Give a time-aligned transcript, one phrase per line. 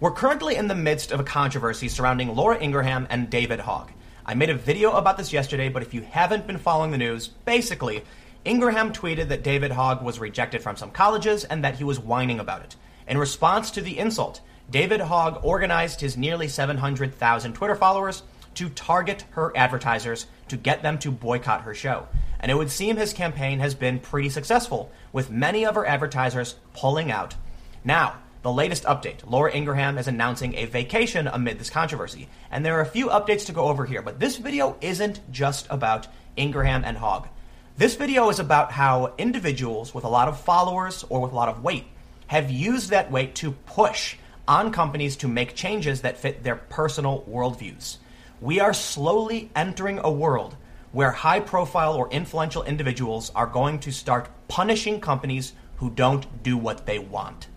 [0.00, 3.90] We're currently in the midst of a controversy surrounding Laura Ingraham and David Hogg.
[4.24, 7.26] I made a video about this yesterday, but if you haven't been following the news,
[7.26, 8.04] basically,
[8.44, 12.38] Ingraham tweeted that David Hogg was rejected from some colleges and that he was whining
[12.38, 12.76] about it.
[13.08, 14.40] In response to the insult,
[14.70, 18.22] David Hogg organized his nearly 700,000 Twitter followers
[18.54, 22.06] to target her advertisers to get them to boycott her show.
[22.38, 26.54] And it would seem his campaign has been pretty successful, with many of her advertisers
[26.72, 27.34] pulling out.
[27.82, 32.28] Now, the latest update Laura Ingraham is announcing a vacation amid this controversy.
[32.50, 35.66] And there are a few updates to go over here, but this video isn't just
[35.70, 36.06] about
[36.36, 37.28] Ingraham and Hogg.
[37.76, 41.48] This video is about how individuals with a lot of followers or with a lot
[41.48, 41.86] of weight
[42.28, 44.16] have used that weight to push
[44.46, 47.98] on companies to make changes that fit their personal worldviews.
[48.40, 50.56] We are slowly entering a world
[50.92, 56.56] where high profile or influential individuals are going to start punishing companies who don't do
[56.56, 57.48] what they want.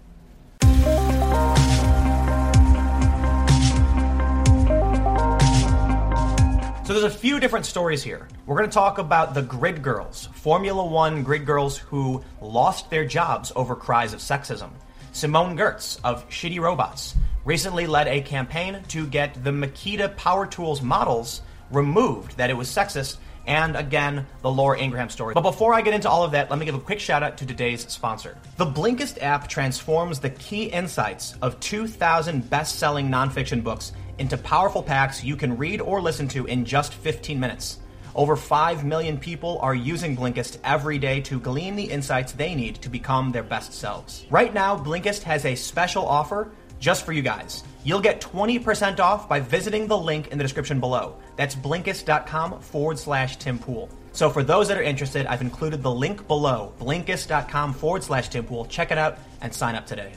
[6.92, 8.28] So there's a few different stories here.
[8.46, 13.06] We're going to talk about the grid girls, Formula One grid girls who lost their
[13.06, 14.72] jobs over cries of sexism.
[15.14, 20.82] Simone Giertz of Shitty Robots recently led a campaign to get the Makita Power Tools
[20.82, 25.34] models removed, that it was sexist, and again, the Laura Ingraham story.
[25.34, 27.38] But before I get into all of that, let me give a quick shout out
[27.38, 28.38] to today's sponsor.
[28.58, 34.84] The Blinkist app transforms the key insights of 2,000 best selling nonfiction books into powerful
[34.84, 37.80] packs you can read or listen to in just 15 minutes.
[38.14, 42.76] Over 5 million people are using Blinkist every day to glean the insights they need
[42.82, 44.26] to become their best selves.
[44.30, 47.64] Right now, Blinkist has a special offer just for you guys.
[47.84, 51.16] You'll get 20% off by visiting the link in the description below.
[51.38, 53.90] That's blinkist.com forward slash Tim Pool.
[54.12, 58.44] So for those that are interested, I've included the link below, blinkist.com forward slash Tim
[58.44, 58.66] Pool.
[58.66, 60.12] Check it out and sign up today.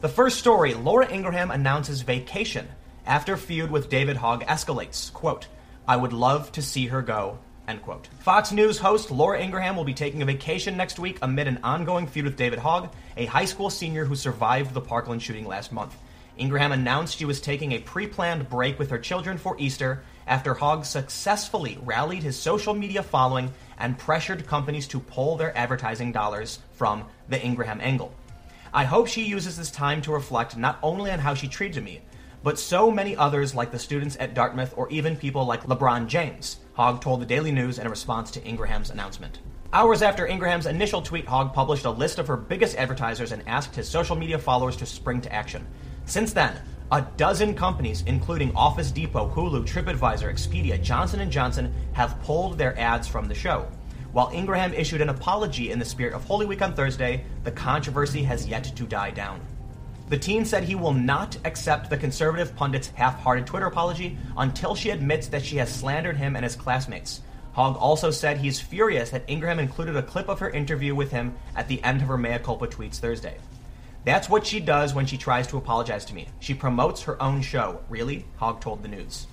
[0.00, 2.66] The first story Laura Ingraham announces vacation
[3.06, 5.12] after feud with David Hogg escalates.
[5.12, 5.46] Quote,
[5.86, 7.38] I would love to see her go.
[7.68, 8.08] End quote.
[8.20, 12.06] Fox News host Laura Ingraham will be taking a vacation next week amid an ongoing
[12.06, 15.96] feud with David Hogg, a high school senior who survived the Parkland shooting last month.
[16.38, 20.54] Ingraham announced she was taking a pre planned break with her children for Easter after
[20.54, 26.58] Hogg successfully rallied his social media following and pressured companies to pull their advertising dollars
[26.72, 28.12] from the Ingraham angle.
[28.72, 32.02] I hope she uses this time to reflect not only on how she treated me,
[32.46, 36.58] but so many others like the students at Dartmouth or even people like LeBron James,
[36.74, 39.40] Hogg told the Daily News in a response to Ingraham's announcement.
[39.72, 43.74] Hours after Ingraham's initial tweet, Hogg published a list of her biggest advertisers and asked
[43.74, 45.66] his social media followers to spring to action.
[46.04, 46.62] Since then,
[46.92, 52.78] a dozen companies, including Office Depot, Hulu, TripAdvisor, Expedia, Johnson & Johnson, have pulled their
[52.78, 53.66] ads from the show.
[54.12, 58.22] While Ingraham issued an apology in the spirit of Holy Week on Thursday, the controversy
[58.22, 59.40] has yet to die down.
[60.08, 64.76] The teen said he will not accept the conservative pundit's half hearted Twitter apology until
[64.76, 67.22] she admits that she has slandered him and his classmates.
[67.54, 71.34] Hogg also said he's furious that Ingraham included a clip of her interview with him
[71.56, 73.38] at the end of her mea culpa tweets Thursday.
[74.04, 76.28] That's what she does when she tries to apologize to me.
[76.38, 77.80] She promotes her own show.
[77.88, 78.26] Really?
[78.36, 79.26] Hogg told the news.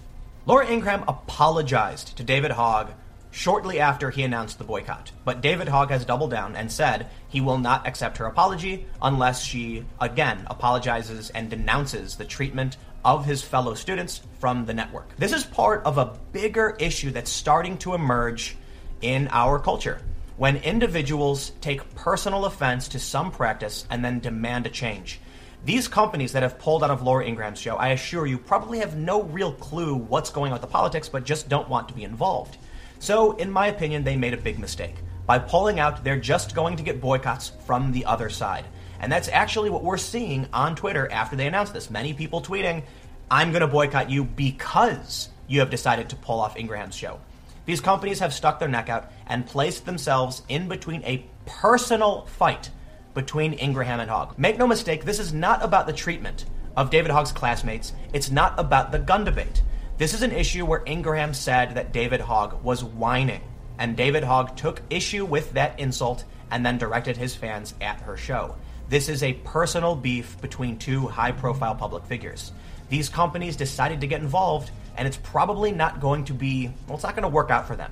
[0.48, 2.94] Laura Ingraham apologized to David Hogg
[3.34, 5.12] shortly after he announced the boycott.
[5.26, 9.44] But David Hogg has doubled down and said he will not accept her apology unless
[9.44, 15.16] she, again, apologizes and denounces the treatment of his fellow students from the network.
[15.18, 18.56] This is part of a bigger issue that's starting to emerge
[19.02, 20.00] in our culture
[20.38, 25.20] when individuals take personal offense to some practice and then demand a change.
[25.66, 28.96] These companies that have pulled out of Laura Ingraham's show, I assure you, probably have
[28.96, 32.04] no real clue what's going on with the politics, but just don't want to be
[32.04, 32.58] involved.
[33.04, 34.96] So, in my opinion, they made a big mistake.
[35.26, 38.64] By pulling out, they're just going to get boycotts from the other side.
[39.02, 41.90] And that's actually what we're seeing on Twitter after they announced this.
[41.90, 42.82] Many people tweeting,
[43.30, 47.20] I'm going to boycott you because you have decided to pull off Ingraham's show.
[47.66, 52.70] These companies have stuck their neck out and placed themselves in between a personal fight
[53.14, 54.40] between Ingraham and Hogg.
[54.40, 56.46] Make no mistake, this is not about the treatment
[56.78, 57.92] of David Hogg's classmates.
[58.14, 59.62] It's not about the gun debate.
[59.96, 63.42] This is an issue where Ingraham said that David Hogg was whining,
[63.78, 68.18] and David Hogg took issue with that insult and then directed his fans at her
[68.18, 68.56] show.
[68.90, 72.52] This is a personal beef between two high profile public figures.
[72.90, 77.04] These companies decided to get involved and it's probably not going to be, well, it's
[77.04, 77.92] not going to work out for them.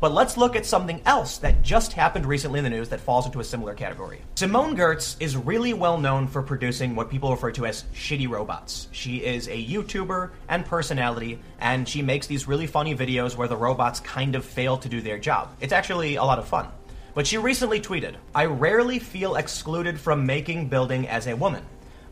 [0.00, 3.26] But let's look at something else that just happened recently in the news that falls
[3.26, 4.20] into a similar category.
[4.36, 8.86] Simone Giertz is really well known for producing what people refer to as shitty robots.
[8.92, 13.56] She is a YouTuber and personality, and she makes these really funny videos where the
[13.56, 15.56] robots kind of fail to do their job.
[15.60, 16.68] It's actually a lot of fun.
[17.14, 21.64] But she recently tweeted, I rarely feel excluded from making building as a woman.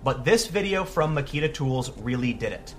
[0.07, 2.77] but this video from Makita Tools really did it.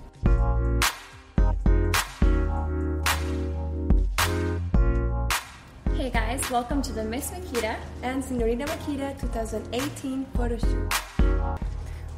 [6.50, 10.92] Welcome to the Miss Makita and Senorita Makita 2018 photo shoot.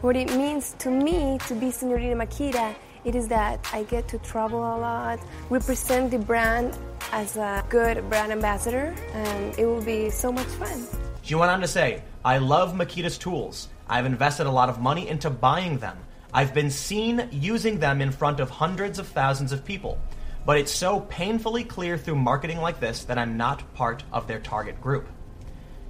[0.03, 4.19] What it means to me to be Senorita Makita, it is that I get to
[4.19, 5.19] travel a lot,
[5.49, 6.79] represent the brand
[7.11, 10.87] as a good brand ambassador, and it will be so much fun.
[11.23, 13.67] She went on to say, I love Makita's tools.
[13.89, 15.99] I've invested a lot of money into buying them.
[16.33, 19.99] I've been seen using them in front of hundreds of thousands of people.
[20.47, 24.41] But it's so painfully clear through marketing like this that I'm not part of their
[24.41, 25.07] target group.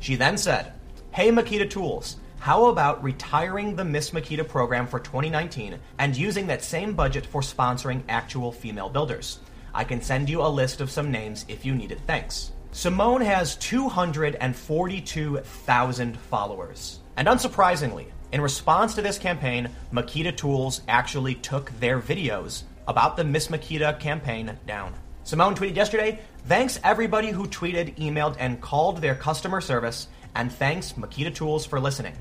[0.00, 0.72] She then said,
[1.12, 6.64] Hey Makita Tools, how about retiring the Miss Makita program for 2019 and using that
[6.64, 9.40] same budget for sponsoring actual female builders?
[9.74, 12.00] I can send you a list of some names if you need it.
[12.06, 12.52] Thanks.
[12.72, 17.00] Simone has 242,000 followers.
[17.16, 23.22] And unsurprisingly, in response to this campaign, Makita Tools actually took their videos about the
[23.22, 24.92] Miss Makita campaign down.
[25.22, 30.94] Simone tweeted yesterday, thanks everybody who tweeted, emailed, and called their customer service, and thanks
[30.94, 32.16] Makita Tools for listening.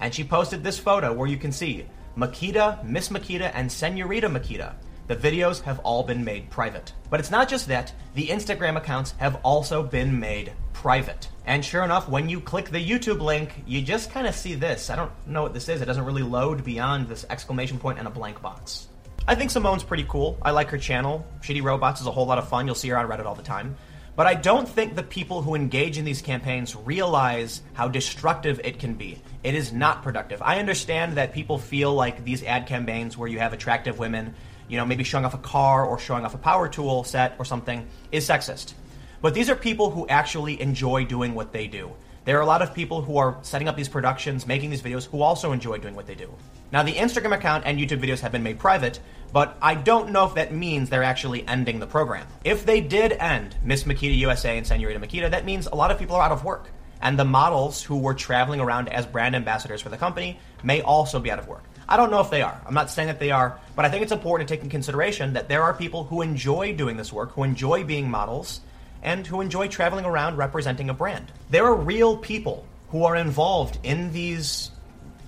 [0.00, 4.74] And she posted this photo where you can see Makita, Miss Makita, and Senorita Makita.
[5.06, 6.92] The videos have all been made private.
[7.08, 11.28] But it's not just that, the Instagram accounts have also been made private.
[11.46, 14.90] And sure enough, when you click the YouTube link, you just kind of see this.
[14.90, 15.80] I don't know what this is.
[15.80, 18.88] It doesn't really load beyond this exclamation point and a blank box.
[19.24, 20.36] I think Simone's pretty cool.
[20.42, 21.24] I like her channel.
[21.42, 22.66] Shitty Robots is a whole lot of fun.
[22.66, 23.76] You'll see her on Reddit all the time.
[24.16, 28.80] But I don't think the people who engage in these campaigns realize how destructive it
[28.80, 29.22] can be.
[29.44, 30.42] It is not productive.
[30.42, 34.34] I understand that people feel like these ad campaigns where you have attractive women,
[34.68, 37.44] you know, maybe showing off a car or showing off a power tool set or
[37.44, 38.74] something, is sexist.
[39.20, 41.92] But these are people who actually enjoy doing what they do.
[42.24, 45.06] There are a lot of people who are setting up these productions, making these videos,
[45.06, 46.32] who also enjoy doing what they do.
[46.70, 49.00] Now, the Instagram account and YouTube videos have been made private,
[49.32, 52.28] but I don't know if that means they're actually ending the program.
[52.44, 55.98] If they did end Miss Makita USA and Senorita Makita, that means a lot of
[55.98, 56.68] people are out of work.
[57.00, 61.18] And the models who were traveling around as brand ambassadors for the company may also
[61.18, 61.64] be out of work.
[61.88, 62.60] I don't know if they are.
[62.64, 65.32] I'm not saying that they are, but I think it's important to take in consideration
[65.32, 68.60] that there are people who enjoy doing this work, who enjoy being models,
[69.02, 71.32] and who enjoy traveling around representing a brand.
[71.50, 74.70] There are real people who are involved in these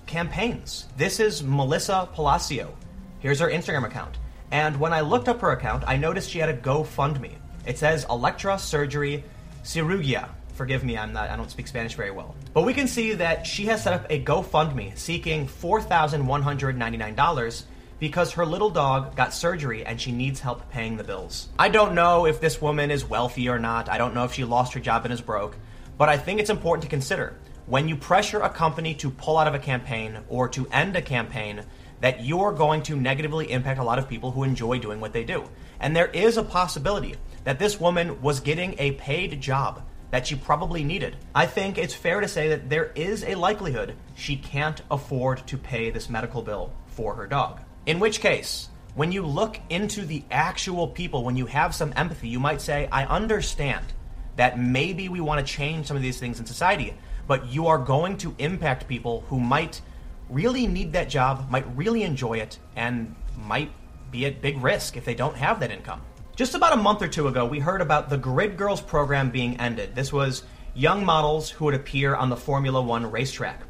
[0.05, 0.85] campaigns.
[0.97, 2.75] This is Melissa Palacio.
[3.19, 4.17] Here's her Instagram account.
[4.51, 7.31] And when I looked up her account, I noticed she had a GoFundMe.
[7.65, 9.23] It says Electra Surgery
[9.63, 10.29] Cirugia.
[10.53, 12.35] Forgive me, I'm not I don't speak Spanish very well.
[12.53, 17.63] But we can see that she has set up a GoFundMe seeking $4,199
[18.05, 21.49] because her little dog got surgery and she needs help paying the bills.
[21.57, 23.89] I don't know if this woman is wealthy or not.
[23.89, 25.57] I don't know if she lost her job and is broke.
[25.97, 27.35] But I think it's important to consider
[27.65, 31.01] when you pressure a company to pull out of a campaign or to end a
[31.01, 31.63] campaign
[31.99, 35.23] that you're going to negatively impact a lot of people who enjoy doing what they
[35.23, 35.43] do.
[35.79, 39.81] And there is a possibility that this woman was getting a paid job
[40.11, 41.15] that she probably needed.
[41.33, 45.57] I think it's fair to say that there is a likelihood she can't afford to
[45.57, 47.61] pay this medical bill for her dog.
[47.85, 52.27] In which case, when you look into the actual people, when you have some empathy,
[52.27, 53.85] you might say, I understand
[54.37, 56.95] that maybe we want to change some of these things in society,
[57.27, 59.81] but you are going to impact people who might
[60.31, 63.71] really need that job, might really enjoy it, and might
[64.09, 66.01] be at big risk if they don't have that income.
[66.35, 69.59] Just about a month or two ago, we heard about the Grid Girls program being
[69.59, 69.93] ended.
[69.93, 73.61] This was young models who would appear on the Formula One racetrack.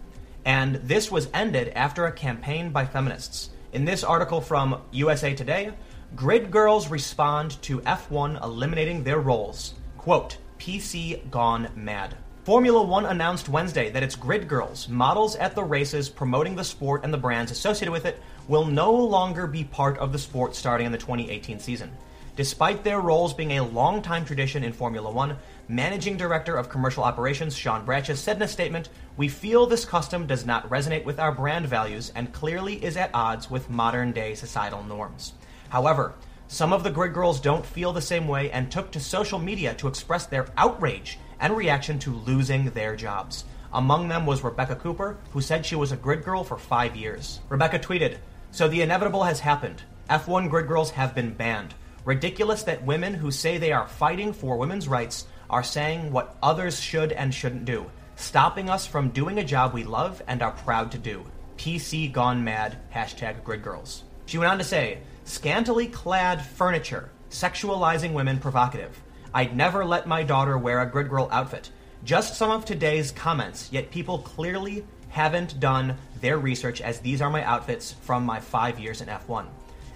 [0.45, 3.49] And this was ended after a campaign by feminists.
[3.75, 5.73] In this article from USA Today,
[6.15, 9.73] Grid Girls respond to F1 eliminating their roles.
[9.97, 12.15] Quote, PC gone mad.
[12.45, 17.03] Formula One announced Wednesday that its grid girls, models at the races promoting the sport
[17.03, 20.85] and the brands associated with it, will no longer be part of the sport starting
[20.85, 21.91] in the 2018 season.
[22.37, 25.35] Despite their roles being a long-time tradition in Formula One,
[25.67, 30.27] Managing Director of Commercial Operations Sean Bratches said in a statement, We feel this custom
[30.27, 34.35] does not resonate with our brand values and clearly is at odds with modern day
[34.35, 35.33] societal norms.
[35.69, 36.13] However,
[36.47, 39.73] some of the grid girls don't feel the same way and took to social media
[39.73, 43.45] to express their outrage and reaction to losing their jobs.
[43.73, 47.39] Among them was Rebecca Cooper, who said she was a grid girl for five years.
[47.49, 48.17] Rebecca tweeted,
[48.51, 49.81] So the inevitable has happened.
[50.11, 51.73] F1 grid girls have been banned.
[52.05, 56.79] Ridiculous that women who say they are fighting for women's rights are saying what others
[56.79, 57.85] should and shouldn't do,
[58.15, 61.25] stopping us from doing a job we love and are proud to do.
[61.57, 64.03] PC gone mad, hashtag grid girls.
[64.25, 69.01] She went on to say, scantily clad furniture, sexualizing women provocative.
[69.33, 71.69] I'd never let my daughter wear a grid girl outfit.
[72.03, 77.29] Just some of today's comments, yet people clearly haven't done their research as these are
[77.29, 79.45] my outfits from my five years in F1.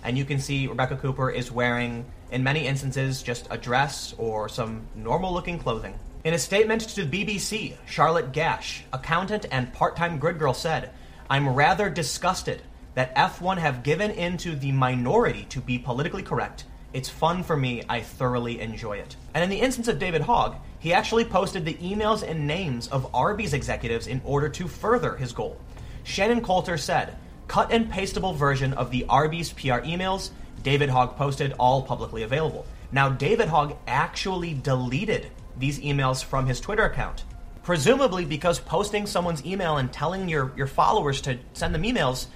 [0.03, 4.49] And you can see Rebecca Cooper is wearing, in many instances, just a dress or
[4.49, 5.97] some normal looking clothing.
[6.23, 10.91] In a statement to the BBC, Charlotte Gash, accountant and part time grid girl, said,
[11.29, 12.61] I'm rather disgusted
[12.95, 16.65] that F1 have given in to the minority to be politically correct.
[16.91, 17.83] It's fun for me.
[17.87, 19.15] I thoroughly enjoy it.
[19.33, 23.13] And in the instance of David Hogg, he actually posted the emails and names of
[23.13, 25.57] Arby's executives in order to further his goal.
[26.03, 27.15] Shannon Coulter said,
[27.47, 30.31] cut and pastable version of the Arby's PR emails
[30.63, 32.65] David Hogg posted, all publicly available.
[32.91, 37.23] Now, David Hogg actually deleted these emails from his Twitter account.
[37.63, 42.27] Presumably because posting someone's email and telling your, your followers to send them emails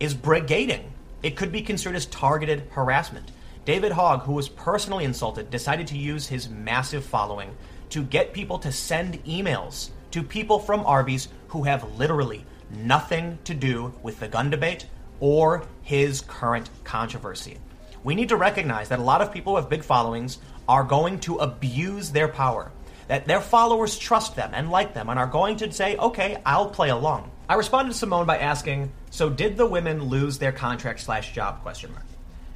[0.00, 0.82] is brigading.
[1.22, 3.30] It could be considered as targeted harassment.
[3.64, 7.54] David Hogg, who was personally insulted, decided to use his massive following
[7.90, 13.54] to get people to send emails to people from Arby's who have literally nothing to
[13.54, 14.86] do with the gun debate
[15.20, 17.58] or his current controversy.
[18.02, 20.38] We need to recognize that a lot of people with big followings
[20.68, 22.72] are going to abuse their power.
[23.08, 26.70] That their followers trust them and like them and are going to say, okay, I'll
[26.70, 27.30] play along.
[27.48, 31.62] I responded to Simone by asking, so did the women lose their contract slash job
[31.62, 32.04] question mark?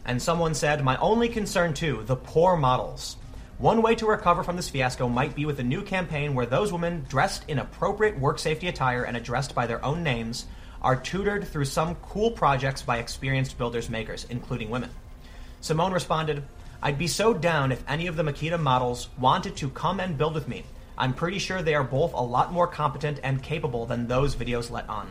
[0.05, 3.17] And someone said, my only concern too, the poor models.
[3.59, 6.73] One way to recover from this fiasco might be with a new campaign where those
[6.73, 10.47] women dressed in appropriate work safety attire and addressed by their own names
[10.83, 14.91] are tutored through some cool projects by experienced builders makers, including women.
[15.64, 16.42] Simone responded,
[16.83, 20.35] I'd be so down if any of the Makita models wanted to come and build
[20.35, 20.62] with me.
[20.99, 24.71] I'm pretty sure they are both a lot more competent and capable than those videos
[24.71, 25.11] let on.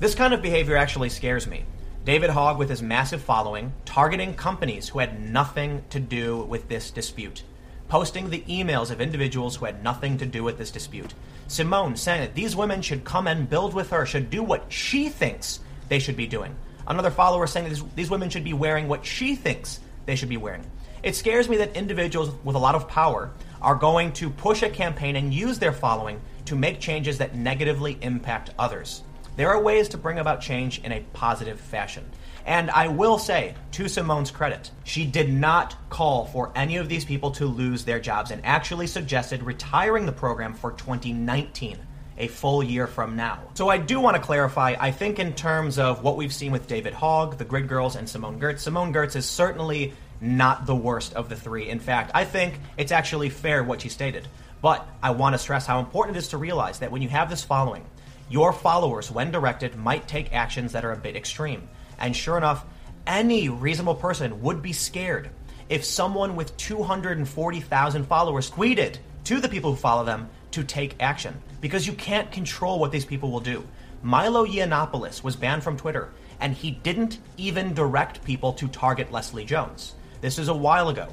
[0.00, 1.64] This kind of behavior actually scares me.
[2.02, 6.90] David Hogg, with his massive following, targeting companies who had nothing to do with this
[6.90, 7.42] dispute
[7.86, 11.12] posting the emails of individuals who had nothing to do with this dispute.
[11.48, 15.10] Simone saying that these women should come and build with her, should do what she
[15.10, 15.60] thinks
[15.90, 16.56] they should be doing.
[16.86, 20.36] Another follower saying that these, women should be wearing what she thinks they should be
[20.36, 20.64] wearing.
[21.02, 24.70] It scares me that individuals with a lot of power are going to push a
[24.70, 29.02] campaign and use their following to make changes that negatively impact others.
[29.36, 32.08] There are ways to bring about change in a positive fashion.
[32.46, 37.04] And I will say, to Simone's credit, she did not call for any of these
[37.04, 41.78] people to lose their jobs and actually suggested retiring the program for 2019
[42.16, 43.40] a full year from now.
[43.54, 46.68] So I do want to clarify, I think in terms of what we've seen with
[46.68, 51.14] David Hogg, the Grid Girls, and Simone Giertz, Simone Giertz is certainly not the worst
[51.14, 51.68] of the three.
[51.68, 54.28] In fact, I think it's actually fair what she stated.
[54.62, 57.28] But I want to stress how important it is to realize that when you have
[57.28, 57.84] this following,
[58.30, 61.68] your followers, when directed, might take actions that are a bit extreme.
[61.98, 62.64] And sure enough,
[63.06, 65.30] any reasonable person would be scared
[65.68, 71.34] if someone with 240,000 followers tweeted to the people who follow them to take action
[71.60, 73.66] because you can't control what these people will do.
[74.02, 79.44] Milo Yiannopoulos was banned from Twitter and he didn't even direct people to target Leslie
[79.44, 79.94] Jones.
[80.20, 81.08] This is a while ago.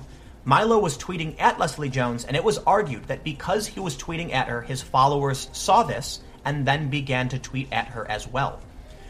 [0.45, 4.31] Milo was tweeting at Leslie Jones and it was argued that because he was tweeting
[4.31, 8.60] at her, his followers saw this and then began to tweet at her as well.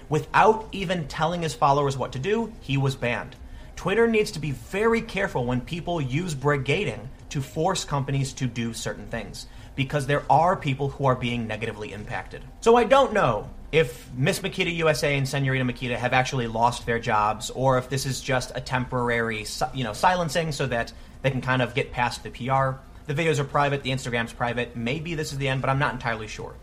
[0.08, 3.36] Without even telling his followers what to do, he was banned.
[3.76, 8.74] Twitter needs to be very careful when people use brigading to force companies to do
[8.74, 12.44] certain things because there are people who are being negatively impacted.
[12.60, 17.00] So I don't know if Miss Makita USA and Senorita Makita have actually lost their
[17.00, 21.42] jobs or if this is just a temporary, you know, silencing so that they can
[21.42, 22.80] kind of get past the PR.
[23.08, 24.76] The videos are private, the Instagram's private.
[24.76, 26.54] Maybe this is the end, but I'm not entirely sure.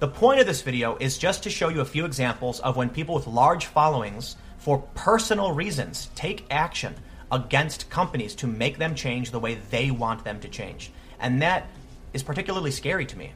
[0.00, 2.90] The point of this video is just to show you a few examples of when
[2.90, 6.94] people with large followings, for personal reasons, take action
[7.32, 10.90] against companies to make them change the way they want them to change.
[11.18, 11.68] And that
[12.12, 13.32] is particularly scary to me.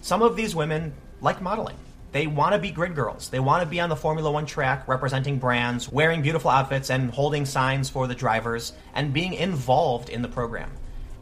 [0.00, 1.76] Some of these women like modeling.
[2.12, 3.30] They want to be grid girls.
[3.30, 7.10] They want to be on the Formula One track representing brands, wearing beautiful outfits, and
[7.10, 10.70] holding signs for the drivers, and being involved in the program.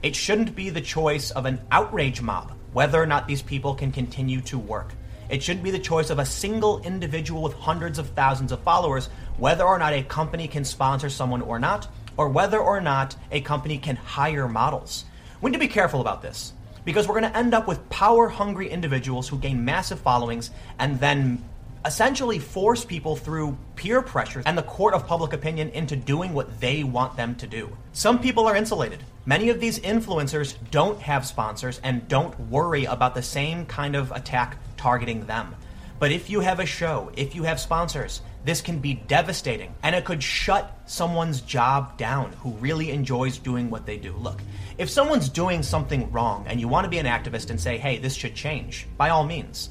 [0.03, 3.93] It shouldn't be the choice of an outrage mob whether or not these people can
[3.93, 4.93] continue to work.
[5.29, 9.09] It shouldn't be the choice of a single individual with hundreds of thousands of followers
[9.39, 13.40] whether or not a company can sponsor someone or not, or whether or not a
[13.40, 15.05] company can hire models.
[15.40, 16.52] We need to be careful about this
[16.85, 20.99] because we're going to end up with power hungry individuals who gain massive followings and
[21.00, 21.43] then
[21.85, 26.61] essentially force people through peer pressure and the court of public opinion into doing what
[26.61, 27.75] they want them to do.
[27.93, 29.02] Some people are insulated.
[29.25, 34.12] Many of these influencers don't have sponsors and don't worry about the same kind of
[34.12, 35.55] attack targeting them.
[35.99, 39.94] But if you have a show, if you have sponsors, this can be devastating and
[39.94, 44.12] it could shut someone's job down who really enjoys doing what they do.
[44.14, 44.40] Look,
[44.78, 47.99] if someone's doing something wrong and you want to be an activist and say, hey,
[47.99, 49.70] this should change, by all means.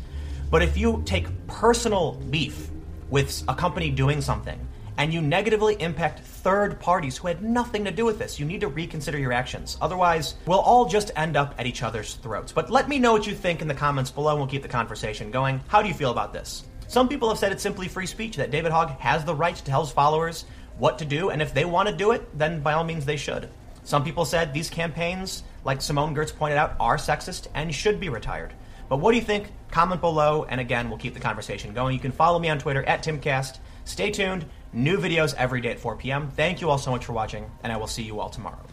[0.52, 2.70] But if you take personal beef
[3.10, 7.92] with a company doing something and you negatively impact third parties who had nothing to
[7.92, 9.78] do with this, you need to reconsider your actions.
[9.82, 12.52] Otherwise, we'll all just end up at each other's throats.
[12.52, 14.68] But let me know what you think in the comments below and we'll keep the
[14.68, 15.62] conversation going.
[15.68, 16.66] How do you feel about this?
[16.90, 19.64] Some people have said it's simply free speech, that David Hogg has the right to
[19.64, 20.46] tell his followers
[20.80, 23.16] what to do, and if they want to do it, then by all means they
[23.16, 23.48] should.
[23.84, 28.10] Some people said these campaigns, like Simone Giertz pointed out, are sexist and should be
[28.10, 28.54] retired.
[28.90, 29.52] But what do you think?
[29.70, 31.94] Comment below, and again, we'll keep the conversation going.
[31.94, 33.60] You can follow me on Twitter at Timcast.
[33.86, 34.46] Stay tuned.
[34.74, 36.32] New videos every day at 4 p.m.
[36.32, 38.69] Thank you all so much for watching, and I will see you all tomorrow.